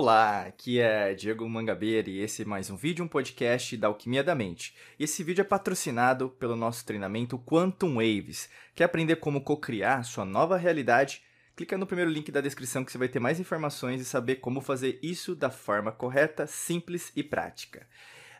Olá, 0.00 0.42
aqui 0.42 0.78
é 0.78 1.12
Diego 1.12 1.48
Mangabeira 1.48 2.08
e 2.08 2.20
esse 2.20 2.42
é 2.42 2.44
mais 2.44 2.70
um 2.70 2.76
vídeo, 2.76 3.04
um 3.04 3.08
podcast 3.08 3.76
da 3.76 3.88
Alquimia 3.88 4.22
da 4.22 4.32
Mente. 4.32 4.76
E 4.96 5.02
esse 5.02 5.24
vídeo 5.24 5.40
é 5.40 5.44
patrocinado 5.44 6.28
pelo 6.28 6.54
nosso 6.54 6.86
treinamento 6.86 7.36
Quantum 7.36 7.96
Waves. 7.96 8.48
Quer 8.76 8.84
aprender 8.84 9.16
como 9.16 9.40
co-criar 9.40 10.04
sua 10.04 10.24
nova 10.24 10.56
realidade? 10.56 11.20
Clica 11.56 11.76
no 11.76 11.84
primeiro 11.84 12.12
link 12.12 12.30
da 12.30 12.40
descrição 12.40 12.84
que 12.84 12.92
você 12.92 12.96
vai 12.96 13.08
ter 13.08 13.18
mais 13.18 13.40
informações 13.40 14.00
e 14.00 14.04
saber 14.04 14.36
como 14.36 14.60
fazer 14.60 15.00
isso 15.02 15.34
da 15.34 15.50
forma 15.50 15.90
correta, 15.90 16.46
simples 16.46 17.10
e 17.16 17.24
prática. 17.24 17.84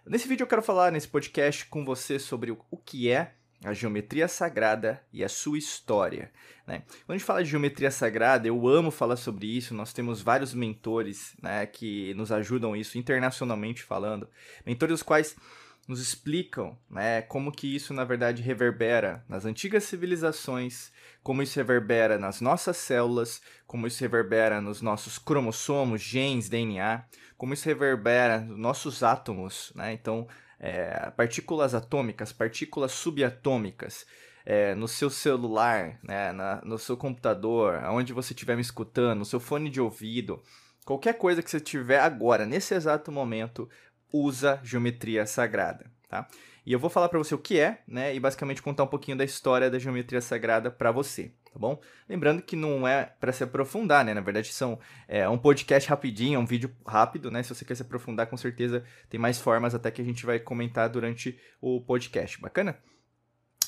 Nesse 0.06 0.28
vídeo 0.28 0.44
eu 0.44 0.48
quero 0.48 0.62
falar 0.62 0.92
nesse 0.92 1.08
podcast 1.08 1.66
com 1.66 1.84
você 1.84 2.20
sobre 2.20 2.52
o 2.52 2.76
que 2.76 3.10
é 3.10 3.34
a 3.64 3.72
geometria 3.72 4.28
sagrada 4.28 5.02
e 5.12 5.24
a 5.24 5.28
sua 5.28 5.58
história. 5.58 6.30
Né? 6.66 6.82
Quando 7.06 7.10
a 7.10 7.18
gente 7.18 7.24
fala 7.24 7.42
de 7.42 7.50
geometria 7.50 7.90
sagrada, 7.90 8.46
eu 8.46 8.68
amo 8.68 8.90
falar 8.90 9.16
sobre 9.16 9.46
isso. 9.46 9.74
Nós 9.74 9.92
temos 9.92 10.20
vários 10.22 10.54
mentores 10.54 11.34
né, 11.42 11.66
que 11.66 12.14
nos 12.14 12.30
ajudam 12.30 12.76
isso 12.76 12.98
internacionalmente 12.98 13.82
falando, 13.82 14.28
mentores 14.64 14.96
os 14.96 15.02
quais 15.02 15.36
nos 15.88 16.00
explicam 16.00 16.78
né, 16.90 17.22
como 17.22 17.50
que 17.50 17.74
isso 17.74 17.94
na 17.94 18.04
verdade 18.04 18.42
reverbera 18.42 19.24
nas 19.26 19.46
antigas 19.46 19.84
civilizações, 19.84 20.92
como 21.22 21.42
isso 21.42 21.56
reverbera 21.56 22.18
nas 22.18 22.42
nossas 22.42 22.76
células, 22.76 23.40
como 23.66 23.86
isso 23.86 24.00
reverbera 24.02 24.60
nos 24.60 24.82
nossos 24.82 25.18
cromossomos, 25.18 26.02
genes, 26.02 26.50
DNA, 26.50 27.04
como 27.38 27.54
isso 27.54 27.64
reverbera 27.64 28.40
nos 28.40 28.58
nossos 28.58 29.02
átomos. 29.02 29.72
Né? 29.74 29.94
Então 29.94 30.28
é, 30.58 31.10
partículas 31.10 31.74
atômicas, 31.74 32.32
partículas 32.32 32.92
subatômicas, 32.92 34.06
é, 34.44 34.74
no 34.74 34.88
seu 34.88 35.10
celular, 35.10 35.98
né, 36.02 36.32
na, 36.32 36.62
no 36.64 36.78
seu 36.78 36.96
computador, 36.96 37.76
aonde 37.84 38.12
você 38.12 38.32
estiver 38.32 38.56
me 38.56 38.62
escutando, 38.62 39.18
no 39.18 39.24
seu 39.24 39.38
fone 39.38 39.68
de 39.68 39.80
ouvido, 39.80 40.42
qualquer 40.86 41.14
coisa 41.18 41.42
que 41.42 41.50
você 41.50 41.60
tiver 41.60 42.00
agora, 42.00 42.46
nesse 42.46 42.74
exato 42.74 43.12
momento, 43.12 43.68
usa 44.12 44.58
geometria 44.64 45.26
sagrada, 45.26 45.90
tá? 46.08 46.26
E 46.64 46.72
eu 46.72 46.78
vou 46.78 46.90
falar 46.90 47.08
para 47.08 47.18
você 47.18 47.34
o 47.34 47.38
que 47.38 47.58
é, 47.58 47.82
né, 47.86 48.14
e 48.14 48.20
basicamente 48.20 48.62
contar 48.62 48.84
um 48.84 48.88
pouquinho 48.88 49.16
da 49.16 49.24
história 49.24 49.70
da 49.70 49.78
geometria 49.78 50.20
sagrada 50.20 50.70
para 50.70 50.90
você 50.90 51.32
tá 51.52 51.58
bom? 51.58 51.80
Lembrando 52.08 52.42
que 52.42 52.56
não 52.56 52.86
é 52.86 53.04
para 53.20 53.32
se 53.32 53.44
aprofundar, 53.44 54.04
né? 54.04 54.14
Na 54.14 54.20
verdade, 54.20 54.52
são 54.52 54.78
é, 55.06 55.28
um 55.28 55.38
podcast 55.38 55.88
rapidinho, 55.88 56.36
é 56.36 56.38
um 56.38 56.46
vídeo 56.46 56.74
rápido, 56.86 57.30
né? 57.30 57.42
Se 57.42 57.54
você 57.54 57.64
quer 57.64 57.74
se 57.74 57.82
aprofundar, 57.82 58.26
com 58.26 58.36
certeza 58.36 58.84
tem 59.08 59.18
mais 59.18 59.38
formas 59.38 59.74
até 59.74 59.90
que 59.90 60.02
a 60.02 60.04
gente 60.04 60.24
vai 60.24 60.38
comentar 60.38 60.88
durante 60.88 61.38
o 61.60 61.80
podcast. 61.80 62.40
Bacana? 62.40 62.78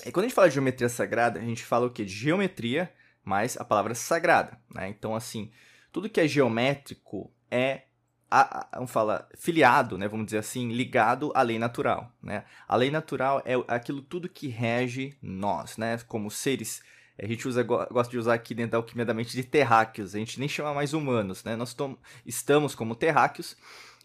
E 0.04 0.10
quando 0.10 0.24
a 0.24 0.28
gente 0.28 0.34
fala 0.34 0.48
de 0.48 0.54
geometria 0.54 0.88
sagrada, 0.88 1.38
a 1.38 1.42
gente 1.42 1.64
fala 1.64 1.86
o 1.86 1.90
quê? 1.90 2.04
De 2.04 2.12
geometria 2.12 2.90
mais 3.22 3.56
a 3.56 3.64
palavra 3.64 3.94
sagrada, 3.94 4.58
né? 4.74 4.88
Então, 4.88 5.14
assim, 5.14 5.50
tudo 5.92 6.08
que 6.08 6.20
é 6.20 6.26
geométrico 6.26 7.32
é 7.50 7.82
a, 8.30 8.60
a, 8.60 8.76
vamos 8.76 8.92
falar, 8.92 9.28
filiado, 9.36 9.98
né, 9.98 10.06
vamos 10.06 10.26
dizer 10.26 10.38
assim, 10.38 10.70
ligado 10.72 11.32
à 11.34 11.42
lei 11.42 11.58
natural, 11.58 12.12
né? 12.22 12.44
A 12.66 12.76
lei 12.76 12.90
natural 12.90 13.42
é 13.44 13.54
aquilo 13.66 14.00
tudo 14.00 14.28
que 14.28 14.46
rege 14.46 15.16
nós, 15.20 15.76
né, 15.76 15.98
como 16.06 16.30
seres 16.30 16.80
a 17.22 17.26
gente 17.26 17.46
usa, 17.46 17.62
gosta 17.62 18.10
de 18.10 18.18
usar 18.18 18.34
aqui 18.34 18.54
dentro 18.54 18.72
da 18.72 18.78
alquimia 18.78 19.04
da 19.04 19.12
mente 19.12 19.32
de 19.32 19.44
terráqueos. 19.44 20.14
A 20.14 20.18
gente 20.18 20.40
nem 20.40 20.48
chama 20.48 20.72
mais 20.72 20.94
humanos, 20.94 21.44
né? 21.44 21.54
Nós 21.54 21.76
estamos 22.24 22.74
como 22.74 22.94
terráqueos, 22.94 23.56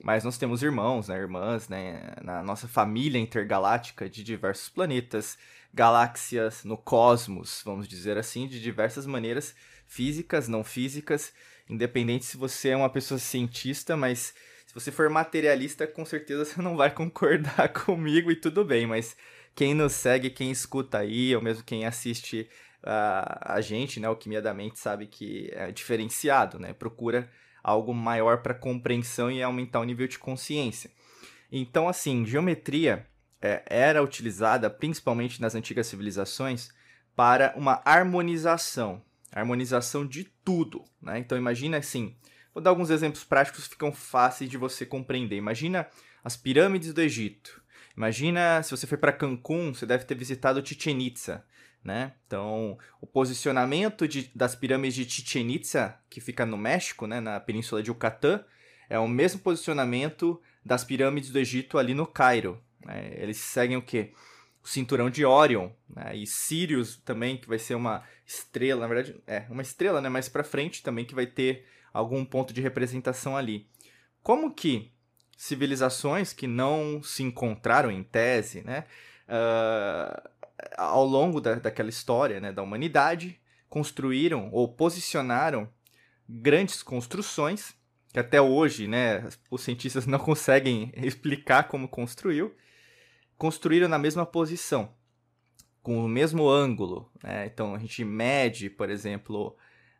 mas 0.03 0.23
nós 0.25 0.37
temos 0.37 0.61
irmãos, 0.61 1.07
né? 1.07 1.17
Irmãs, 1.17 1.69
né? 1.69 2.13
Na 2.21 2.43
nossa 2.43 2.67
família 2.67 3.17
intergaláctica 3.17 4.09
de 4.09 4.21
diversos 4.21 4.67
planetas, 4.67 5.37
galáxias, 5.73 6.65
no 6.65 6.77
cosmos, 6.77 7.61
vamos 7.63 7.87
dizer 7.87 8.17
assim, 8.17 8.47
de 8.47 8.61
diversas 8.61 9.05
maneiras, 9.05 9.55
físicas, 9.87 10.49
não 10.49 10.63
físicas, 10.63 11.33
independente 11.69 12.25
se 12.25 12.35
você 12.35 12.69
é 12.69 12.77
uma 12.77 12.89
pessoa 12.89 13.17
cientista, 13.17 13.95
mas 13.95 14.33
se 14.65 14.73
você 14.73 14.91
for 14.91 15.09
materialista, 15.09 15.87
com 15.87 16.05
certeza 16.05 16.43
você 16.43 16.61
não 16.61 16.75
vai 16.75 16.91
concordar 16.95 17.69
comigo 17.69 18.29
e 18.29 18.35
tudo 18.35 18.65
bem, 18.65 18.85
mas 18.85 19.15
quem 19.55 19.73
nos 19.73 19.93
segue, 19.93 20.29
quem 20.29 20.51
escuta 20.51 20.97
aí, 20.97 21.33
ou 21.33 21.41
mesmo 21.41 21.63
quem 21.63 21.85
assiste 21.85 22.49
a, 22.85 23.55
a 23.55 23.61
gente, 23.61 23.99
né, 23.99 24.07
Alquimia 24.07 24.41
da 24.41 24.53
Mente, 24.53 24.79
sabe 24.79 25.07
que 25.07 25.49
é 25.53 25.71
diferenciado, 25.71 26.59
né? 26.59 26.71
Procura 26.73 27.29
algo 27.63 27.93
maior 27.93 28.43
para 28.43 28.53
compreensão 28.53 29.31
e 29.31 29.41
aumentar 29.41 29.79
o 29.79 29.83
nível 29.83 30.07
de 30.07 30.19
consciência. 30.19 30.91
Então, 31.51 31.89
assim, 31.89 32.25
geometria 32.25 33.07
é, 33.41 33.63
era 33.65 34.03
utilizada 34.03 34.69
principalmente 34.69 35.41
nas 35.41 35.55
antigas 35.55 35.87
civilizações 35.87 36.69
para 37.15 37.53
uma 37.55 37.81
harmonização, 37.83 39.01
harmonização 39.31 40.05
de 40.05 40.25
tudo, 40.43 40.83
né? 41.01 41.17
Então, 41.17 41.37
imagina 41.37 41.77
assim, 41.77 42.15
vou 42.53 42.61
dar 42.61 42.69
alguns 42.69 42.91
exemplos 42.91 43.23
práticos 43.23 43.63
que 43.63 43.71
ficam 43.71 43.91
fáceis 43.91 44.49
de 44.49 44.57
você 44.57 44.85
compreender. 44.85 45.37
Imagina 45.37 45.87
as 46.23 46.37
pirâmides 46.37 46.93
do 46.93 47.01
Egito. 47.01 47.63
Imagina 47.97 48.61
se 48.61 48.71
você 48.71 48.85
foi 48.85 48.97
para 48.97 49.13
Cancún, 49.13 49.73
você 49.73 49.85
deve 49.85 50.03
ter 50.03 50.15
visitado 50.15 50.65
Chichen 50.65 51.01
Itza 51.01 51.43
né? 51.85 52.13
Então, 52.25 52.77
o 52.99 53.05
posicionamento 53.05 54.07
de, 54.07 54.31
das 54.33 54.55
pirâmides 54.55 54.95
de 54.95 55.09
Chichen 55.09 55.51
Itza, 55.51 55.95
que 56.09 56.19
fica 56.19 56.43
no 56.43 56.57
México, 56.57 57.05
né, 57.05 57.19
na 57.19 57.39
península 57.39 57.83
de 57.83 57.91
Yucatán, 57.91 58.43
é 58.89 58.97
o 58.97 59.07
mesmo 59.07 59.39
posicionamento 59.39 60.41
das 60.65 60.83
pirâmides 60.83 61.29
do 61.29 61.37
Egito 61.37 61.77
ali 61.77 61.93
no 61.93 62.07
Cairo. 62.07 62.59
Né? 62.83 63.13
Eles 63.15 63.37
seguem 63.37 63.77
o 63.77 63.83
quê? 63.83 64.11
O 64.63 64.67
cinturão 64.67 65.11
de 65.11 65.23
Orion, 65.23 65.69
né? 65.87 66.15
e 66.17 66.25
Sirius 66.25 66.97
também, 66.97 67.37
que 67.37 67.47
vai 67.47 67.59
ser 67.59 67.75
uma 67.75 68.03
estrela, 68.25 68.81
na 68.81 68.87
verdade, 68.87 69.21
é 69.27 69.45
uma 69.47 69.61
estrela, 69.61 70.01
né? 70.01 70.09
mais 70.09 70.27
para 70.27 70.43
frente 70.43 70.81
também, 70.81 71.05
que 71.05 71.13
vai 71.13 71.27
ter 71.27 71.67
algum 71.93 72.25
ponto 72.25 72.51
de 72.51 72.61
representação 72.61 73.37
ali. 73.37 73.69
Como 74.23 74.51
que 74.51 74.91
civilizações 75.37 76.33
que 76.33 76.47
não 76.47 77.03
se 77.03 77.21
encontraram 77.21 77.91
em 77.91 78.01
tese, 78.01 78.63
né? 78.63 78.85
Uh, 79.27 80.29
ao 80.77 81.05
longo 81.05 81.41
da, 81.41 81.55
daquela 81.55 81.89
história 81.89 82.39
né, 82.39 82.51
da 82.51 82.63
humanidade, 82.63 83.39
construíram 83.69 84.49
ou 84.51 84.67
posicionaram 84.67 85.69
grandes 86.27 86.81
construções, 86.81 87.73
que 88.11 88.19
até 88.19 88.41
hoje 88.41 88.87
né, 88.87 89.27
os 89.49 89.61
cientistas 89.61 90.05
não 90.07 90.19
conseguem 90.19 90.91
explicar 90.95 91.67
como 91.67 91.87
construiu, 91.87 92.55
construíram 93.37 93.87
na 93.87 93.99
mesma 93.99 94.25
posição, 94.25 94.93
com 95.83 96.03
o 96.03 96.07
mesmo 96.07 96.49
ângulo. 96.49 97.11
Né? 97.21 97.45
Então 97.45 97.75
a 97.75 97.79
gente 97.79 98.03
mede, 98.03 98.69
por 98.69 98.89
exemplo, 98.89 99.55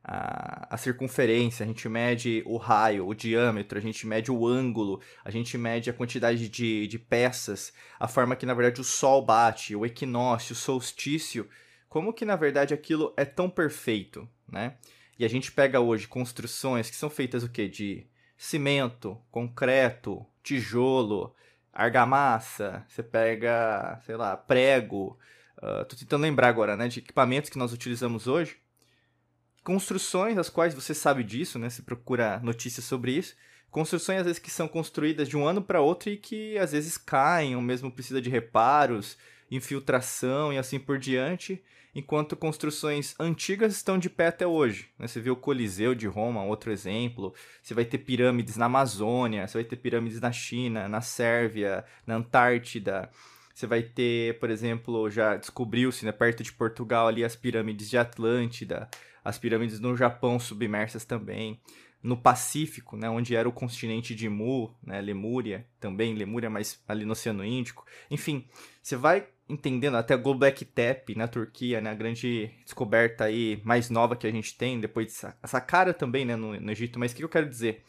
a, 0.08 0.68
a, 0.76 0.78
circunferência, 0.78 1.64
a 1.64 1.68
gente 1.68 1.90
mede 1.90 2.44
o 2.46 2.58
raio, 2.58 3.08
o 3.08 3.16
diâmetro, 3.16 3.80
a 3.80 3.82
gente 3.82 4.06
mede 4.06 4.32
o 4.32 4.46
ângulo, 4.46 5.02
a 5.24 5.32
gente 5.32 5.58
mede 5.58 5.90
a 5.90 5.94
quantidade 5.94 6.48
de, 6.48 6.86
de 6.86 7.00
peças, 7.00 7.74
a 8.00 8.08
forma 8.08 8.36
que 8.36 8.46
na 8.46 8.54
verdade 8.54 8.80
o 8.80 8.84
sol 8.84 9.26
bate, 9.26 9.76
o 9.76 9.84
equinócio, 9.84 10.54
o 10.54 10.56
solstício, 10.56 11.50
como 11.90 12.14
que 12.14 12.24
na 12.24 12.36
verdade 12.36 12.72
aquilo 12.72 13.14
é 13.18 13.26
tão 13.26 13.50
perfeito, 13.50 14.30
né? 14.48 14.76
E 15.18 15.26
a 15.26 15.28
gente 15.28 15.52
pega 15.52 15.80
hoje 15.80 16.08
construções 16.08 16.88
que 16.88 16.96
são 16.96 17.10
feitas 17.10 17.44
o 17.44 17.50
quê? 17.50 17.68
De 17.68 18.06
cimento, 18.38 19.20
concreto, 19.32 20.24
tijolo, 20.44 21.34
argamassa, 21.74 22.86
você 22.88 23.02
pega, 23.02 24.00
sei 24.06 24.16
lá, 24.16 24.38
prego, 24.38 25.18
uh, 25.58 25.84
tô 25.86 25.96
tentando 25.96 26.22
lembrar 26.22 26.50
agora, 26.50 26.78
né, 26.78 26.88
de 26.88 27.00
equipamentos 27.00 27.50
que 27.50 27.58
nós 27.58 27.74
utilizamos 27.74 28.28
hoje, 28.28 28.58
construções, 29.66 30.38
as 30.38 30.48
quais 30.48 30.76
você 30.76 30.94
sabe 30.94 31.24
disso, 31.24 31.58
né? 31.58 31.70
Você 31.70 31.82
procura 31.82 32.40
notícias 32.42 32.86
sobre 32.86 33.12
isso. 33.12 33.36
Construções, 33.72 34.20
às 34.20 34.26
vezes, 34.26 34.40
que 34.40 34.52
são 34.52 34.68
construídas 34.68 35.28
de 35.28 35.36
um 35.36 35.46
ano 35.46 35.62
para 35.62 35.82
outro 35.82 36.10
e 36.10 36.16
que, 36.16 36.58
às 36.60 36.72
vezes, 36.72 36.98
caem, 36.98 37.56
ou 37.56 37.62
mesmo 37.62 37.92
precisa 37.92 38.22
de 38.22 38.30
reparos, 38.30 39.18
infiltração 39.50 40.54
e 40.54 40.58
assim 40.58 40.80
por 40.80 41.00
diante, 41.00 41.62
enquanto 41.96 42.36
construções 42.36 43.16
antigas 43.20 43.76
estão 43.76 43.98
de 43.98 44.08
pé 44.08 44.28
até 44.28 44.46
hoje. 44.46 44.92
Né? 45.00 45.08
Você 45.08 45.20
vê 45.20 45.32
o 45.32 45.36
Coliseu 45.36 45.96
de 45.96 46.06
Roma, 46.06 46.44
outro 46.44 46.72
exemplo. 46.72 47.34
Você 47.62 47.74
vai 47.74 47.86
ter 47.86 47.98
pirâmides 47.98 48.58
na 48.58 48.66
Amazônia, 48.66 49.48
você 49.48 49.58
vai 49.58 49.66
ter 49.66 49.78
pirâmides 49.78 50.22
na 50.22 50.32
China, 50.32 50.88
na 50.88 51.02
Sérvia, 51.02 51.84
na 52.06 52.16
Antártida. 52.16 53.10
Você 53.56 53.66
vai 53.66 53.82
ter, 53.82 54.38
por 54.38 54.52
exemplo, 54.52 55.10
já 55.10 55.36
descobriu-se, 55.36 56.06
né, 56.06 56.12
perto 56.12 56.44
de 56.44 56.54
Portugal 56.54 57.08
ali 57.08 57.24
as 57.24 57.36
pirâmides 57.36 57.90
de 57.90 57.98
Atlântida 57.98 58.88
as 59.26 59.40
pirâmides 59.40 59.80
no 59.80 59.98
Japão 59.98 60.40
submersas 60.40 61.04
também, 61.04 61.60
no 62.02 62.16
Pacífico, 62.16 62.96
né, 62.96 63.10
onde 63.10 63.36
era 63.36 63.50
o 63.50 63.52
continente 63.52 64.14
de 64.14 64.30
Mu, 64.30 64.72
né, 64.84 65.02
Lemúria, 65.02 65.66
também 65.80 66.14
Lemúria, 66.14 66.48
mas 66.52 66.80
ali 66.88 67.04
no 67.04 67.14
Oceano 67.14 67.44
Índico. 67.44 67.84
Enfim, 68.12 68.48
você 68.80 68.96
vai 68.96 69.28
entendendo 69.50 69.98
até 69.98 70.16
Göbekli 70.16 70.68
Tepe 70.68 71.16
na 71.16 71.28
Turquia, 71.28 71.82
né, 71.82 71.90
a 71.90 71.96
grande 71.96 72.52
descoberta 72.64 73.24
aí 73.24 73.60
mais 73.64 73.90
nova 73.90 74.16
que 74.16 74.28
a 74.28 74.32
gente 74.32 74.56
tem 74.56 74.80
depois 74.80 75.08
de 75.08 75.14
Saqqara 75.14 75.96
também, 75.96 76.24
né, 76.24 76.36
no, 76.36 76.60
no 76.60 76.72
Egito. 76.72 77.00
Mas 77.00 77.12
o 77.12 77.16
que 77.16 77.24
eu 77.24 77.30
quero 77.30 77.50
dizer? 77.50 77.84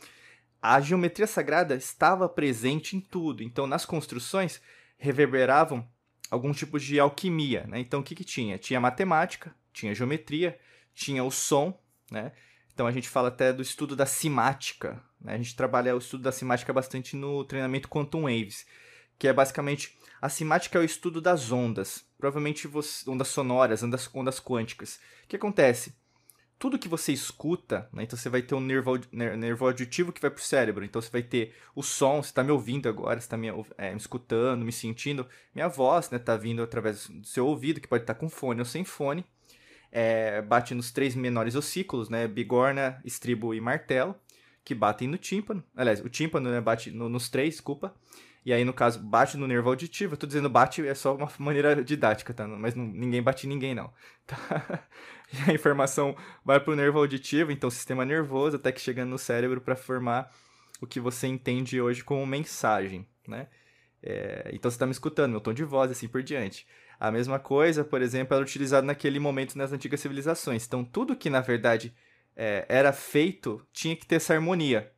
A 0.62 0.80
geometria 0.80 1.26
sagrada 1.26 1.74
estava 1.74 2.26
presente 2.26 2.96
em 2.96 3.00
tudo. 3.00 3.42
Então, 3.42 3.66
nas 3.66 3.84
construções 3.84 4.62
reverberavam 4.98 5.86
alguns 6.30 6.56
tipos 6.56 6.82
de 6.82 6.98
alquimia, 6.98 7.66
né? 7.66 7.78
Então, 7.78 8.00
o 8.00 8.02
que 8.02 8.14
que 8.14 8.24
tinha? 8.24 8.58
Tinha 8.58 8.80
matemática, 8.80 9.54
tinha 9.72 9.94
geometria, 9.94 10.58
tinha 10.94 11.22
o 11.22 11.30
som, 11.30 11.78
né? 12.10 12.32
Então 12.72 12.86
a 12.86 12.92
gente 12.92 13.08
fala 13.08 13.28
até 13.28 13.52
do 13.54 13.62
estudo 13.62 13.96
da 13.96 14.04
simática, 14.04 15.02
Né? 15.18 15.34
A 15.34 15.36
gente 15.38 15.56
trabalha 15.56 15.94
o 15.94 15.98
estudo 15.98 16.22
da 16.22 16.30
simática 16.30 16.72
bastante 16.72 17.16
no 17.16 17.42
treinamento 17.44 17.88
Quantum 17.88 18.22
Waves, 18.22 18.66
que 19.18 19.26
é 19.26 19.32
basicamente 19.32 19.98
a 20.20 20.28
simática 20.28 20.78
é 20.78 20.82
o 20.82 20.84
estudo 20.84 21.20
das 21.20 21.50
ondas, 21.50 22.04
provavelmente 22.18 22.66
você, 22.66 23.08
ondas 23.08 23.28
sonoras, 23.28 23.82
ondas, 23.82 24.10
ondas 24.14 24.38
quânticas. 24.40 25.00
O 25.24 25.28
que 25.28 25.36
acontece? 25.36 25.94
Tudo 26.58 26.78
que 26.78 26.88
você 26.88 27.12
escuta, 27.12 27.86
né? 27.92 28.02
então 28.02 28.18
você 28.18 28.30
vai 28.30 28.40
ter 28.40 28.54
um 28.54 28.60
nervo, 28.60 28.98
nervo 29.12 29.66
auditivo 29.66 30.10
que 30.10 30.20
vai 30.20 30.30
para 30.30 30.40
o 30.40 30.42
cérebro, 30.42 30.84
então 30.84 31.02
você 31.02 31.10
vai 31.10 31.22
ter 31.22 31.54
o 31.74 31.82
som, 31.82 32.22
você 32.22 32.30
está 32.30 32.42
me 32.42 32.50
ouvindo 32.50 32.88
agora, 32.88 33.20
você 33.20 33.26
está 33.26 33.36
me, 33.36 33.48
é, 33.76 33.90
me, 33.90 33.96
escutando, 33.98 34.64
me 34.64 34.72
sentindo, 34.72 35.26
minha 35.54 35.68
voz 35.68 36.08
né, 36.08 36.18
tá 36.18 36.34
vindo 36.34 36.62
através 36.62 37.08
do 37.08 37.26
seu 37.26 37.46
ouvido, 37.46 37.78
que 37.78 37.86
pode 37.86 38.04
estar 38.04 38.14
tá 38.14 38.20
com 38.20 38.30
fone 38.30 38.58
ou 38.60 38.64
sem 38.64 38.84
fone, 38.84 39.22
é, 39.92 40.40
bate 40.40 40.74
nos 40.74 40.90
três 40.90 41.14
menores 41.14 41.54
ossículos, 41.54 42.08
né? 42.08 42.26
bigorna, 42.26 43.02
estribo 43.04 43.52
e 43.52 43.60
martelo, 43.60 44.14
que 44.64 44.74
batem 44.74 45.06
no 45.06 45.18
tímpano, 45.18 45.62
aliás, 45.76 46.00
o 46.00 46.08
tímpano 46.08 46.50
né, 46.50 46.60
bate 46.60 46.90
no, 46.90 47.08
nos 47.08 47.28
três, 47.28 47.50
desculpa, 47.50 47.94
e 48.46 48.52
aí, 48.52 48.64
no 48.64 48.72
caso, 48.72 49.00
bate 49.00 49.36
no 49.36 49.48
nervo 49.48 49.68
auditivo. 49.68 50.14
Eu 50.14 50.16
tô 50.16 50.24
dizendo 50.24 50.48
bate 50.48 50.86
é 50.86 50.94
só 50.94 51.16
uma 51.16 51.28
maneira 51.36 51.82
didática, 51.82 52.32
tá? 52.32 52.46
Mas 52.46 52.76
não, 52.76 52.86
ninguém 52.86 53.20
bate 53.20 53.44
ninguém, 53.44 53.74
não. 53.74 53.92
Tá? 54.24 54.84
E 55.32 55.50
a 55.50 55.54
informação 55.54 56.16
vai 56.44 56.60
pro 56.60 56.76
nervo 56.76 56.98
auditivo, 57.00 57.50
então 57.50 57.68
sistema 57.68 58.04
nervoso, 58.04 58.56
até 58.56 58.70
que 58.70 58.80
chega 58.80 59.04
no 59.04 59.18
cérebro 59.18 59.60
para 59.60 59.74
formar 59.74 60.32
o 60.80 60.86
que 60.86 61.00
você 61.00 61.26
entende 61.26 61.80
hoje 61.80 62.04
como 62.04 62.24
mensagem, 62.24 63.04
né? 63.26 63.48
É, 64.00 64.50
então 64.52 64.70
você 64.70 64.76
está 64.76 64.86
me 64.86 64.92
escutando, 64.92 65.32
meu 65.32 65.40
tom 65.40 65.52
de 65.52 65.64
voz, 65.64 65.90
assim 65.90 66.06
por 66.06 66.22
diante. 66.22 66.64
A 67.00 67.10
mesma 67.10 67.40
coisa, 67.40 67.84
por 67.84 68.00
exemplo, 68.00 68.34
era 68.34 68.42
utilizado 68.44 68.86
naquele 68.86 69.18
momento 69.18 69.58
nas 69.58 69.72
antigas 69.72 69.98
civilizações. 69.98 70.64
Então, 70.64 70.84
tudo 70.84 71.16
que, 71.16 71.28
na 71.28 71.40
verdade, 71.40 71.92
é, 72.36 72.64
era 72.68 72.92
feito 72.92 73.66
tinha 73.72 73.96
que 73.96 74.06
ter 74.06 74.16
essa 74.16 74.34
harmonia. 74.34 74.92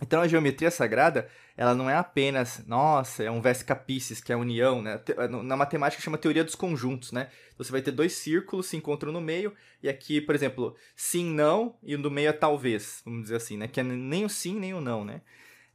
Então, 0.00 0.20
a 0.20 0.28
geometria 0.28 0.70
sagrada 0.70 1.28
ela 1.56 1.74
não 1.74 1.90
é 1.90 1.96
apenas, 1.96 2.62
nossa, 2.68 3.24
é 3.24 3.30
um 3.30 3.40
Vesca 3.40 3.74
Pisces, 3.74 4.20
que 4.20 4.30
é 4.30 4.36
a 4.36 4.38
união, 4.38 4.80
né? 4.80 5.00
Na 5.42 5.56
matemática 5.56 6.00
chama 6.00 6.16
teoria 6.16 6.44
dos 6.44 6.54
conjuntos, 6.54 7.10
né? 7.10 7.28
Então, 7.52 7.64
você 7.64 7.72
vai 7.72 7.82
ter 7.82 7.90
dois 7.90 8.12
círculos 8.12 8.66
se 8.66 8.76
encontram 8.76 9.10
no 9.10 9.20
meio, 9.20 9.52
e 9.82 9.88
aqui, 9.88 10.20
por 10.20 10.36
exemplo, 10.36 10.76
sim, 10.94 11.24
não, 11.24 11.76
e 11.82 11.96
no 11.96 12.10
meio 12.10 12.28
é 12.28 12.32
talvez, 12.32 13.02
vamos 13.04 13.22
dizer 13.22 13.36
assim, 13.36 13.56
né? 13.56 13.66
Que 13.66 13.80
é 13.80 13.82
nem 13.82 14.24
o 14.24 14.28
sim, 14.28 14.56
nem 14.56 14.72
o 14.72 14.80
não, 14.80 15.04
né? 15.04 15.20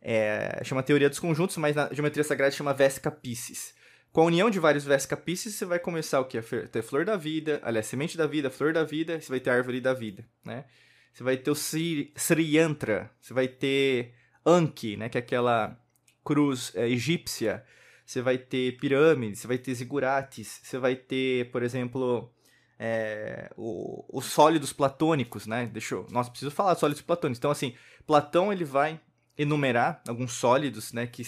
É, 0.02 0.62
chama 0.64 0.82
teoria 0.82 1.10
dos 1.10 1.20
conjuntos, 1.20 1.58
mas 1.58 1.76
na 1.76 1.90
geometria 1.92 2.24
sagrada 2.24 2.56
chama 2.56 2.74
Vesca 2.74 3.12
Pisces. 3.12 3.74
Com 4.14 4.22
a 4.22 4.26
união 4.26 4.50
de 4.50 4.60
vários 4.60 4.86
Vesca 4.86 5.18
Pisces, 5.18 5.56
você 5.56 5.66
vai 5.66 5.80
começar 5.80 6.22
o 6.22 6.26
quê? 6.26 6.38
A 6.38 6.68
ter 6.68 6.82
flor 6.82 7.04
da 7.04 7.18
vida, 7.18 7.60
aliás, 7.64 7.88
semente 7.88 8.18
da 8.18 8.28
vida, 8.28 8.50
flor 8.50 8.72
da 8.72 8.86
vida, 8.86 9.20
você 9.20 9.28
vai 9.28 9.40
ter 9.40 9.50
árvore 9.50 9.82
da 9.82 9.94
vida, 9.94 10.26
né? 10.46 10.64
Você 11.14 11.24
vai 11.24 11.38
ter 11.38 11.52
o 11.52 11.56
Sri, 11.56 12.12
Sri 12.16 12.56
Yantra, 12.56 13.12
você 13.22 13.34
vai 13.34 13.48
ter 13.48 14.14
Anki, 14.46 14.98
né, 14.98 15.10
que 15.10 15.18
é 15.18 15.22
aquela 15.22 15.80
cruz 16.24 16.72
é, 16.76 16.90
egípcia. 16.90 17.64
Você 18.06 18.22
vai 18.22 18.38
ter 18.38 18.78
pirâmides, 18.78 19.40
você 19.40 19.48
vai 19.48 19.58
ter 19.58 19.74
zigurates, 19.76 20.60
você 20.64 20.78
vai 20.78 20.96
ter, 20.96 21.50
por 21.52 21.64
exemplo, 21.64 22.34
é, 22.78 23.50
o, 23.56 24.06
os 24.12 24.26
sólidos 24.26 24.74
platônicos, 24.74 25.48
né? 25.48 25.68
Deixa 25.68 25.96
eu, 25.96 26.06
nossa, 26.10 26.30
preciso 26.30 26.52
falar 26.52 26.76
sólidos 26.76 27.02
platônicos. 27.02 27.38
Então, 27.38 27.52
assim, 27.52 27.74
Platão 28.06 28.52
ele 28.52 28.66
vai 28.66 29.00
enumerar 29.38 30.02
alguns 30.08 30.34
sólidos, 30.34 30.92
né, 30.94 31.08
que 31.08 31.24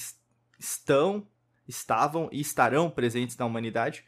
estão, 0.60 1.26
estavam 1.68 2.30
e 2.32 2.42
estarão 2.42 2.90
presentes 2.90 3.38
na 3.38 3.46
humanidade, 3.46 4.04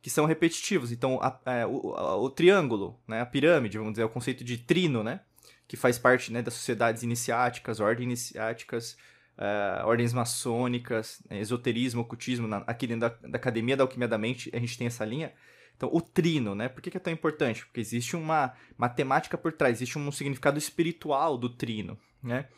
que 0.00 0.10
são 0.10 0.26
repetitivos. 0.26 0.92
Então, 0.92 1.18
a, 1.20 1.38
a, 1.44 1.54
é, 1.54 1.66
o, 1.66 1.94
a, 1.94 2.16
o, 2.16 2.30
triângulo, 2.30 2.98
né, 3.06 3.20
a 3.20 3.26
pirâmide, 3.26 3.78
vamos 3.78 3.94
dizer, 3.94 4.04
o 4.04 4.08
conceito 4.08 4.44
de 4.44 4.58
trino, 4.58 5.02
né, 5.02 5.20
que 5.66 5.76
faz 5.76 5.98
parte 5.98 6.32
né, 6.32 6.40
das 6.42 6.54
sociedades 6.54 7.02
iniciáticas, 7.02 7.80
ordens 7.80 8.04
iniciáticas, 8.04 8.96
uh, 9.36 9.86
ordens 9.86 10.12
maçônicas, 10.12 11.22
né, 11.28 11.40
esoterismo, 11.40 12.02
ocultismo, 12.02 12.46
na, 12.46 12.58
aqui 12.58 12.86
dentro 12.86 13.08
da, 13.08 13.28
da, 13.28 13.36
Academia 13.36 13.76
da 13.76 13.84
Alquimia 13.84 14.08
da 14.08 14.18
Mente, 14.18 14.50
a 14.54 14.58
gente 14.58 14.78
tem 14.78 14.86
essa 14.86 15.04
linha. 15.04 15.32
Então, 15.76 15.88
o 15.92 16.00
trino, 16.00 16.56
né? 16.56 16.68
Por 16.68 16.82
que, 16.82 16.90
que 16.90 16.96
é 16.96 17.00
tão 17.00 17.12
importante? 17.12 17.64
Porque 17.64 17.78
existe 17.78 18.16
uma 18.16 18.52
matemática 18.76 19.38
por 19.38 19.52
trás, 19.52 19.76
existe 19.78 19.96
um 19.96 20.10
significado 20.10 20.58
espiritual 20.58 21.38
do 21.38 21.48
trino, 21.48 21.96
né? 22.20 22.48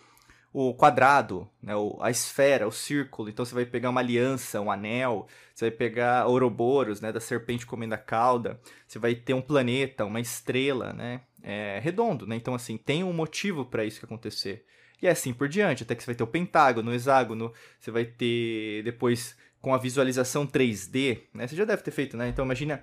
O 0.53 0.75
quadrado, 0.75 1.49
né, 1.63 1.73
a 2.01 2.11
esfera, 2.11 2.67
o 2.67 2.73
círculo. 2.73 3.29
Então 3.29 3.45
você 3.45 3.55
vai 3.55 3.65
pegar 3.65 3.91
uma 3.91 4.01
aliança, 4.01 4.61
um 4.61 4.71
anel, 4.71 5.27
você 5.55 5.67
vai 5.67 5.77
pegar 5.77 6.27
Ouroboros, 6.27 7.01
né, 7.01 7.13
da 7.13 7.21
serpente 7.21 7.65
comendo 7.67 7.95
a 7.95 7.99
cauda. 7.99 8.61
Você 8.87 8.99
vai 8.99 9.15
ter 9.15 9.33
um 9.33 9.41
planeta, 9.41 10.05
uma 10.05 10.21
estrela, 10.21 10.93
né, 10.93 11.21
é, 11.43 11.79
redondo, 11.81 12.27
né? 12.27 12.37
Então 12.37 12.55
assim 12.55 12.77
tem 12.77 13.05
um 13.05 13.13
motivo 13.13 13.65
para 13.65 13.85
isso 13.85 14.01
que 14.01 14.05
acontecer. 14.05 14.65
E 15.01 15.07
é 15.07 15.11
assim 15.11 15.33
por 15.33 15.49
diante, 15.49 15.83
até 15.83 15.95
que 15.95 16.03
você 16.03 16.07
vai 16.07 16.15
ter 16.15 16.25
o 16.25 16.27
pentágono, 16.27 16.91
o 16.91 16.95
hexágono, 16.95 17.53
você 17.79 17.91
vai 17.91 18.05
ter 18.05 18.83
depois 18.83 19.37
com 19.61 19.73
a 19.73 19.79
visualização 19.79 20.47
3D, 20.47 21.23
né? 21.33 21.47
Você 21.47 21.55
já 21.55 21.65
deve 21.65 21.83
ter 21.83 21.91
feito, 21.91 22.17
né? 22.17 22.29
Então 22.29 22.45
imagina 22.45 22.83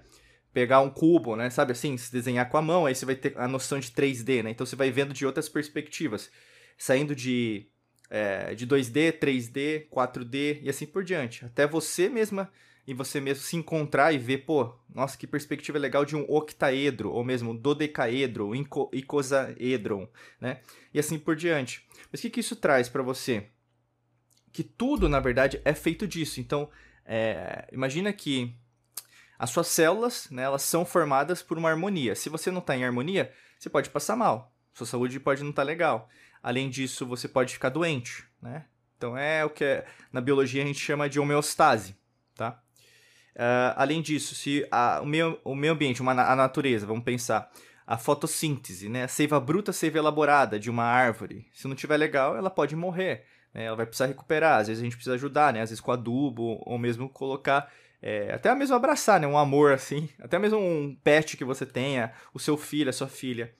pegar 0.53 0.79
um 0.79 0.89
cubo, 0.89 1.35
né? 1.35 1.49
Sabe 1.49 1.73
assim, 1.73 1.97
se 1.97 2.11
desenhar 2.11 2.49
com 2.49 2.57
a 2.57 2.61
mão, 2.61 2.85
aí 2.85 2.95
você 2.95 3.05
vai 3.05 3.15
ter 3.15 3.37
a 3.37 3.47
noção 3.47 3.79
de 3.79 3.91
3D, 3.91 4.41
né? 4.41 4.51
Então 4.51 4.65
você 4.65 4.75
vai 4.75 4.89
vendo 4.89 5.13
de 5.13 5.25
outras 5.25 5.49
perspectivas 5.49 6.31
saindo 6.77 7.15
de, 7.15 7.67
é, 8.09 8.53
de 8.53 8.67
2D, 8.67 9.19
3D, 9.19 9.89
4D 9.89 10.59
e 10.61 10.69
assim 10.69 10.85
por 10.85 11.03
diante. 11.03 11.45
Até 11.45 11.65
você 11.65 12.07
mesma 12.09 12.51
e 12.87 12.93
você 12.93 13.19
mesmo 13.19 13.43
se 13.43 13.57
encontrar 13.57 14.13
e 14.13 14.17
ver, 14.17 14.39
pô, 14.39 14.73
nossa, 14.93 15.17
que 15.17 15.27
perspectiva 15.27 15.77
legal 15.77 16.05
de 16.05 16.15
um 16.15 16.23
octaedro, 16.29 17.11
ou 17.11 17.21
mesmo 17.21 17.53
dodecaedro, 17.53 18.53
icosaedron, 18.93 20.07
né? 20.39 20.61
E 20.93 20.99
assim 20.99 21.19
por 21.19 21.35
diante. 21.35 21.85
Mas 22.09 22.19
o 22.19 22.23
que, 22.23 22.29
que 22.29 22.39
isso 22.39 22.55
traz 22.55 22.87
para 22.87 23.03
você? 23.03 23.47
Que 24.53 24.63
tudo, 24.63 25.09
na 25.09 25.19
verdade, 25.19 25.61
é 25.65 25.73
feito 25.73 26.07
disso. 26.07 26.39
Então, 26.39 26.69
é, 27.05 27.67
imagina 27.73 28.13
que 28.13 28.55
as 29.37 29.49
suas 29.49 29.67
células, 29.67 30.29
né, 30.31 30.43
elas 30.43 30.61
são 30.61 30.85
formadas 30.85 31.43
por 31.43 31.57
uma 31.57 31.69
harmonia. 31.69 32.15
Se 32.15 32.29
você 32.29 32.49
não 32.49 32.59
está 32.59 32.75
em 32.75 32.85
harmonia, 32.85 33.33
você 33.59 33.69
pode 33.69 33.89
passar 33.89 34.15
mal. 34.15 34.55
Sua 34.77 34.85
saúde 34.85 35.19
pode 35.19 35.41
não 35.41 35.49
estar 35.49 35.63
tá 35.63 35.65
legal. 35.65 36.07
Além 36.41 36.69
disso, 36.69 37.03
você 37.03 37.27
pode 37.27 37.51
ficar 37.51 37.69
doente, 37.69 38.23
né? 38.39 38.65
Então 38.95 39.17
é 39.17 39.43
o 39.43 39.49
que 39.49 39.63
é, 39.63 39.87
na 40.13 40.21
biologia 40.21 40.61
a 40.61 40.65
gente 40.67 40.79
chama 40.79 41.09
de 41.09 41.19
homeostase, 41.19 41.95
tá? 42.35 42.61
Uh, 43.35 43.73
além 43.75 44.03
disso, 44.03 44.35
se 44.35 44.67
a, 44.69 44.99
o, 45.01 45.05
meio, 45.07 45.39
o 45.43 45.55
meio 45.55 45.73
ambiente, 45.73 45.99
uma, 45.99 46.11
a 46.11 46.35
natureza, 46.35 46.85
vamos 46.85 47.03
pensar, 47.03 47.51
a 47.87 47.97
fotossíntese, 47.97 48.87
né? 48.87 49.05
A 49.05 49.07
seiva 49.07 49.39
bruta, 49.39 49.71
a 49.71 49.73
seiva 49.73 49.97
elaborada 49.97 50.59
de 50.59 50.69
uma 50.69 50.83
árvore, 50.83 51.47
se 51.53 51.67
não 51.67 51.75
tiver 51.75 51.97
legal, 51.97 52.37
ela 52.37 52.51
pode 52.51 52.75
morrer, 52.75 53.25
né? 53.55 53.65
Ela 53.65 53.77
vai 53.77 53.85
precisar 53.87 54.05
recuperar, 54.05 54.59
às 54.59 54.67
vezes 54.67 54.79
a 54.79 54.83
gente 54.83 54.95
precisa 54.95 55.15
ajudar, 55.15 55.53
né? 55.53 55.61
Às 55.61 55.71
vezes 55.71 55.81
com 55.81 55.91
adubo, 55.91 56.61
ou 56.63 56.77
mesmo 56.77 57.09
colocar 57.09 57.67
é, 57.99 58.31
até 58.31 58.53
mesmo 58.53 58.75
abraçar, 58.75 59.19
né? 59.19 59.25
Um 59.25 59.39
amor 59.39 59.73
assim, 59.73 60.07
até 60.19 60.37
mesmo 60.37 60.59
um 60.59 60.95
pet 61.03 61.35
que 61.35 61.43
você 61.43 61.65
tenha, 61.65 62.13
o 62.31 62.39
seu 62.39 62.55
filho, 62.55 62.91
a 62.91 62.93
sua 62.93 63.07
filha. 63.07 63.51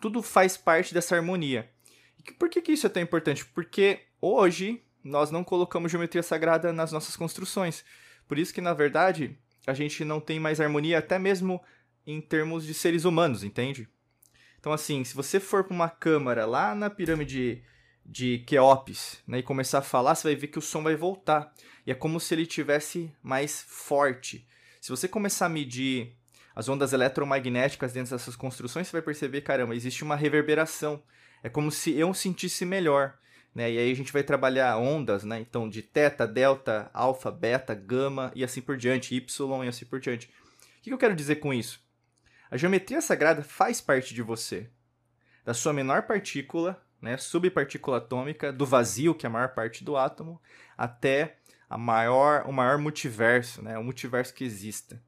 Tudo 0.00 0.22
faz 0.22 0.56
parte 0.56 0.92
dessa 0.92 1.16
harmonia. 1.16 1.70
Por 2.38 2.48
que, 2.48 2.62
que 2.62 2.72
isso 2.72 2.86
é 2.86 2.90
tão 2.90 3.02
importante? 3.02 3.44
Porque 3.44 4.00
hoje 4.20 4.82
nós 5.02 5.30
não 5.30 5.44
colocamos 5.44 5.90
geometria 5.90 6.22
sagrada 6.22 6.72
nas 6.72 6.90
nossas 6.90 7.16
construções. 7.16 7.84
Por 8.26 8.38
isso 8.38 8.54
que, 8.54 8.60
na 8.60 8.72
verdade, 8.72 9.36
a 9.66 9.74
gente 9.74 10.04
não 10.04 10.20
tem 10.20 10.40
mais 10.40 10.60
harmonia 10.60 10.98
até 10.98 11.18
mesmo 11.18 11.62
em 12.06 12.20
termos 12.20 12.64
de 12.64 12.74
seres 12.74 13.04
humanos, 13.04 13.44
entende? 13.44 13.88
Então, 14.58 14.72
assim, 14.72 15.04
se 15.04 15.14
você 15.14 15.38
for 15.38 15.64
para 15.64 15.74
uma 15.74 15.88
câmara 15.88 16.46
lá 16.46 16.74
na 16.74 16.88
pirâmide 16.88 17.62
de 18.04 18.38
Keops 18.46 19.22
né, 19.26 19.38
e 19.38 19.42
começar 19.42 19.78
a 19.78 19.82
falar, 19.82 20.14
você 20.14 20.28
vai 20.28 20.36
ver 20.36 20.48
que 20.48 20.58
o 20.58 20.62
som 20.62 20.82
vai 20.82 20.96
voltar. 20.96 21.52
E 21.86 21.90
é 21.90 21.94
como 21.94 22.18
se 22.18 22.34
ele 22.34 22.46
tivesse 22.46 23.12
mais 23.22 23.62
forte. 23.66 24.46
Se 24.80 24.90
você 24.90 25.08
começar 25.08 25.46
a 25.46 25.50
medir 25.50 26.16
as 26.54 26.68
ondas 26.68 26.92
eletromagnéticas 26.92 27.92
dentro 27.92 28.16
dessas 28.16 28.36
construções, 28.36 28.86
você 28.86 28.92
vai 28.92 29.02
perceber, 29.02 29.40
caramba, 29.40 29.74
existe 29.74 30.04
uma 30.04 30.16
reverberação. 30.16 31.02
É 31.42 31.48
como 31.48 31.70
se 31.70 31.92
eu 31.98 32.14
sentisse 32.14 32.64
melhor. 32.64 33.18
Né? 33.54 33.72
E 33.72 33.78
aí 33.78 33.92
a 33.92 33.94
gente 33.94 34.12
vai 34.12 34.22
trabalhar 34.22 34.76
ondas, 34.78 35.22
né? 35.22 35.38
Então, 35.38 35.68
de 35.68 35.80
teta, 35.80 36.26
delta, 36.26 36.90
alfa, 36.92 37.30
beta, 37.30 37.74
gama 37.74 38.32
e 38.34 38.42
assim 38.42 38.60
por 38.60 38.76
diante, 38.76 39.14
y 39.14 39.24
e 39.64 39.68
assim 39.68 39.84
por 39.84 40.00
diante. 40.00 40.26
O 40.78 40.82
que 40.82 40.92
eu 40.92 40.98
quero 40.98 41.14
dizer 41.14 41.36
com 41.36 41.54
isso? 41.54 41.80
A 42.50 42.56
geometria 42.56 43.00
sagrada 43.00 43.42
faz 43.42 43.80
parte 43.80 44.12
de 44.12 44.22
você. 44.22 44.68
Da 45.44 45.54
sua 45.54 45.72
menor 45.72 46.02
partícula, 46.02 46.82
né, 47.00 47.16
subpartícula 47.16 47.98
atômica, 47.98 48.52
do 48.52 48.66
vazio, 48.66 49.14
que 49.14 49.26
é 49.26 49.28
a 49.28 49.30
maior 49.32 49.50
parte 49.50 49.84
do 49.84 49.96
átomo, 49.96 50.40
até 50.76 51.36
a 51.68 51.76
maior, 51.78 52.44
o 52.46 52.52
maior 52.52 52.78
multiverso, 52.78 53.62
né, 53.62 53.78
o 53.78 53.84
multiverso 53.84 54.32
que 54.34 54.44
exista. 54.44 55.00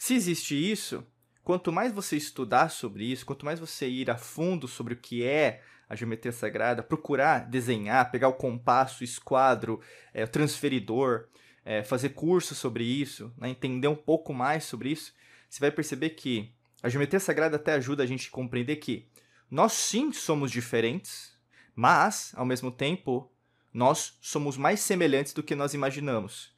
Se 0.00 0.14
existe 0.14 0.54
isso, 0.54 1.06
quanto 1.44 1.70
mais 1.70 1.92
você 1.92 2.16
estudar 2.16 2.70
sobre 2.70 3.04
isso, 3.04 3.26
quanto 3.26 3.44
mais 3.44 3.60
você 3.60 3.86
ir 3.86 4.10
a 4.10 4.16
fundo 4.16 4.66
sobre 4.66 4.94
o 4.94 4.96
que 4.96 5.22
é 5.22 5.62
a 5.86 5.94
geometria 5.94 6.32
sagrada, 6.32 6.82
procurar 6.82 7.40
desenhar, 7.40 8.10
pegar 8.10 8.28
o 8.28 8.32
compasso, 8.32 9.02
o 9.02 9.04
esquadro, 9.04 9.78
é, 10.14 10.24
o 10.24 10.28
transferidor, 10.28 11.28
é, 11.66 11.82
fazer 11.82 12.08
curso 12.08 12.54
sobre 12.54 12.82
isso, 12.82 13.30
né, 13.36 13.50
entender 13.50 13.88
um 13.88 13.94
pouco 13.94 14.32
mais 14.32 14.64
sobre 14.64 14.90
isso, 14.90 15.12
você 15.50 15.60
vai 15.60 15.70
perceber 15.70 16.10
que 16.10 16.50
a 16.82 16.88
geometria 16.88 17.20
sagrada 17.20 17.56
até 17.56 17.74
ajuda 17.74 18.02
a 18.02 18.06
gente 18.06 18.28
a 18.28 18.32
compreender 18.32 18.76
que 18.76 19.06
nós 19.50 19.74
sim 19.74 20.14
somos 20.14 20.50
diferentes, 20.50 21.38
Mas, 21.74 22.32
ao 22.34 22.46
mesmo 22.46 22.70
tempo, 22.70 23.30
nós 23.70 24.16
somos 24.22 24.56
mais 24.56 24.80
semelhantes 24.80 25.34
do 25.34 25.42
que 25.42 25.54
nós 25.54 25.74
imaginamos. 25.74 26.54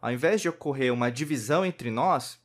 Ao 0.00 0.12
invés 0.12 0.42
de 0.42 0.48
ocorrer 0.50 0.92
uma 0.92 1.10
divisão 1.10 1.64
entre 1.64 1.90
nós, 1.90 2.41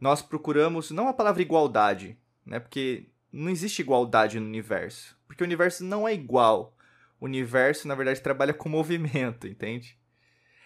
nós 0.00 0.22
procuramos 0.22 0.90
não 0.90 1.08
a 1.08 1.12
palavra 1.12 1.42
igualdade, 1.42 2.18
né? 2.44 2.58
Porque 2.58 3.06
não 3.30 3.50
existe 3.50 3.82
igualdade 3.82 4.40
no 4.40 4.46
universo, 4.46 5.16
porque 5.26 5.44
o 5.44 5.46
universo 5.46 5.84
não 5.84 6.08
é 6.08 6.14
igual. 6.14 6.74
O 7.20 7.26
universo, 7.26 7.86
na 7.86 7.94
verdade, 7.94 8.20
trabalha 8.20 8.54
com 8.54 8.68
movimento, 8.70 9.46
entende? 9.46 9.98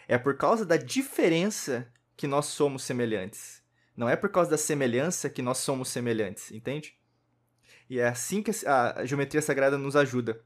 É 0.07 0.17
por 0.17 0.37
causa 0.37 0.64
da 0.64 0.76
diferença 0.76 1.91
que 2.17 2.26
nós 2.26 2.47
somos 2.47 2.85
semelhantes. 2.85 3.62
Não 3.97 4.09
é 4.09 4.17
por 4.17 4.31
causa 4.31 4.50
da 4.50 4.59
semelhança 4.59 5.29
que 5.29 5.43
nós 5.43 5.59
somos 5.59 5.88
semelhantes, 5.88 6.53
entende? 6.53 6.97
E 7.88 7.99
é 7.99 8.09
assim 8.09 8.43
que 8.43 8.50
a 8.67 9.05
geometria 9.05 9.43
sagrada 9.43 9.76
nos 9.76 9.97
ajuda. 9.97 10.41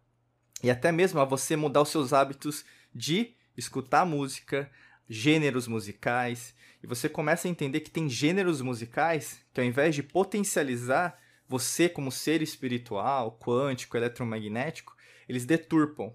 E 0.63 0.71
até 0.71 0.91
mesmo 0.91 1.21
a 1.21 1.25
você 1.25 1.57
mudar 1.57 1.83
os 1.83 1.89
seus 1.89 2.13
hábitos 2.13 2.65
de 2.95 3.35
escutar 3.57 4.05
música, 4.05 4.71
gêneros 5.09 5.67
musicais, 5.67 6.55
e 6.83 6.87
você 6.87 7.09
começa 7.09 7.49
a 7.49 7.51
entender 7.51 7.81
que 7.81 7.91
tem 7.91 8.09
gêneros 8.09 8.61
musicais 8.61 9.41
que 9.53 9.61
ao 9.61 9.67
invés 9.67 9.95
de 9.95 10.03
potencializar 10.03 11.19
você 11.49 11.89
como 11.89 12.13
ser 12.13 12.43
espiritual, 12.43 13.39
quântico, 13.43 13.97
eletromagnético, 13.97 14.95
eles 15.29 15.47
deturpam. 15.47 16.13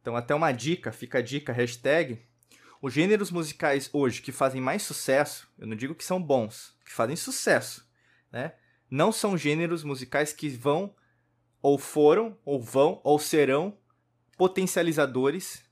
Então 0.00 0.16
até 0.16 0.34
uma 0.34 0.52
dica, 0.52 0.92
fica 0.92 1.18
a 1.18 1.22
dica, 1.22 1.52
hashtag, 1.52 2.18
os 2.80 2.92
gêneros 2.92 3.30
musicais 3.30 3.90
hoje 3.92 4.22
que 4.22 4.30
fazem 4.30 4.60
mais 4.60 4.82
sucesso, 4.82 5.52
eu 5.58 5.66
não 5.66 5.76
digo 5.76 5.94
que 5.94 6.04
são 6.04 6.22
bons, 6.22 6.76
que 6.84 6.92
fazem 6.92 7.16
sucesso, 7.16 7.86
né? 8.30 8.54
Não 8.90 9.12
são 9.12 9.36
gêneros 9.36 9.84
musicais 9.84 10.32
que 10.32 10.48
vão, 10.48 10.94
ou 11.60 11.76
foram, 11.76 12.38
ou 12.44 12.62
vão, 12.62 13.00
ou 13.04 13.18
serão 13.18 13.76
potencializadores 14.36 15.62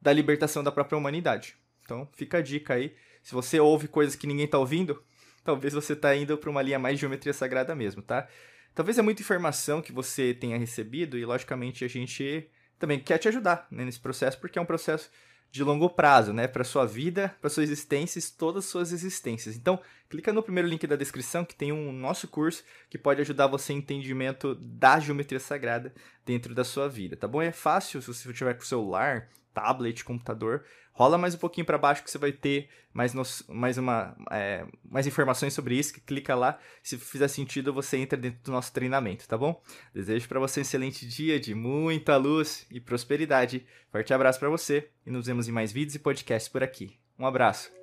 da 0.00 0.12
libertação 0.12 0.62
da 0.62 0.72
própria 0.72 0.96
humanidade. 0.96 1.56
Então 1.84 2.08
fica 2.12 2.38
a 2.38 2.42
dica 2.42 2.74
aí. 2.74 2.94
Se 3.22 3.32
você 3.32 3.60
ouve 3.60 3.88
coisas 3.88 4.16
que 4.16 4.26
ninguém 4.26 4.46
está 4.46 4.58
ouvindo, 4.58 5.02
talvez 5.44 5.72
você 5.74 5.92
está 5.92 6.14
indo 6.14 6.36
para 6.36 6.50
uma 6.50 6.62
linha 6.62 6.78
mais 6.78 6.96
de 6.96 7.00
geometria 7.02 7.32
sagrada 7.32 7.74
mesmo, 7.74 8.02
tá? 8.02 8.28
Talvez 8.74 8.98
é 8.98 9.02
muita 9.02 9.20
informação 9.20 9.82
que 9.82 9.92
você 9.92 10.32
tenha 10.32 10.56
recebido 10.56 11.18
e, 11.18 11.24
logicamente, 11.24 11.84
a 11.84 11.88
gente 11.88 12.48
também 12.78 12.98
quer 12.98 13.18
te 13.18 13.28
ajudar 13.28 13.66
né, 13.70 13.84
nesse 13.84 14.00
processo, 14.00 14.40
porque 14.40 14.58
é 14.58 14.62
um 14.62 14.66
processo 14.66 15.10
de 15.50 15.62
longo 15.62 15.90
prazo, 15.90 16.32
né, 16.32 16.48
para 16.48 16.64
sua 16.64 16.86
vida, 16.86 17.36
para 17.38 17.50
sua 17.50 17.62
existência 17.62 18.20
todas 18.38 18.64
as 18.64 18.70
suas 18.70 18.90
existências. 18.90 19.54
Então, 19.54 19.78
clica 20.08 20.32
no 20.32 20.42
primeiro 20.42 20.66
link 20.66 20.86
da 20.86 20.96
descrição 20.96 21.44
que 21.44 21.54
tem 21.54 21.70
um 21.70 21.92
nosso 21.92 22.26
curso 22.26 22.64
que 22.88 22.96
pode 22.96 23.20
ajudar 23.20 23.46
você 23.46 23.74
em 23.74 23.76
entendimento 23.76 24.54
da 24.54 24.98
geometria 24.98 25.38
sagrada 25.38 25.92
dentro 26.24 26.54
da 26.54 26.64
sua 26.64 26.88
vida, 26.88 27.14
tá 27.14 27.28
bom? 27.28 27.42
É 27.42 27.52
fácil 27.52 28.00
se 28.00 28.08
você 28.08 28.32
tiver 28.32 28.54
com 28.54 28.64
celular, 28.64 29.28
tablet, 29.52 30.02
computador, 30.02 30.64
rola 30.92 31.18
mais 31.18 31.34
um 31.34 31.38
pouquinho 31.38 31.66
para 31.66 31.78
baixo 31.78 32.02
que 32.02 32.10
você 32.10 32.18
vai 32.18 32.32
ter 32.32 32.68
mais, 32.92 33.14
nos, 33.14 33.42
mais, 33.48 33.78
uma, 33.78 34.14
é, 34.30 34.66
mais 34.84 35.06
informações 35.06 35.54
sobre 35.54 35.74
isso, 35.76 35.94
clica 36.06 36.34
lá, 36.34 36.58
se 36.82 36.98
fizer 36.98 37.28
sentido 37.28 37.72
você 37.72 37.96
entra 37.96 38.18
dentro 38.18 38.40
do 38.42 38.52
nosso 38.52 38.72
treinamento, 38.72 39.26
tá 39.26 39.36
bom? 39.36 39.60
Desejo 39.94 40.28
para 40.28 40.40
você 40.40 40.60
um 40.60 40.62
excelente 40.62 41.06
dia 41.06 41.40
de 41.40 41.54
muita 41.54 42.16
luz 42.16 42.66
e 42.70 42.80
prosperidade. 42.80 43.66
Forte 43.90 44.12
abraço 44.12 44.38
para 44.38 44.48
você 44.48 44.88
e 45.06 45.10
nos 45.10 45.26
vemos 45.26 45.48
em 45.48 45.52
mais 45.52 45.72
vídeos 45.72 45.94
e 45.94 45.98
podcasts 45.98 46.50
por 46.50 46.62
aqui. 46.62 46.98
Um 47.18 47.26
abraço. 47.26 47.81